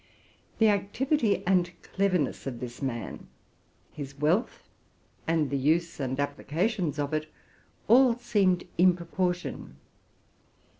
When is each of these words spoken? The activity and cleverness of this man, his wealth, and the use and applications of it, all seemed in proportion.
The 0.57 0.69
activity 0.69 1.45
and 1.45 1.73
cleverness 1.83 2.47
of 2.47 2.59
this 2.59 2.81
man, 2.81 3.27
his 3.93 4.17
wealth, 4.17 4.67
and 5.27 5.51
the 5.51 5.57
use 5.59 5.99
and 5.99 6.19
applications 6.19 6.97
of 6.97 7.13
it, 7.13 7.31
all 7.87 8.15
seemed 8.17 8.63
in 8.79 8.95
proportion. 8.95 9.75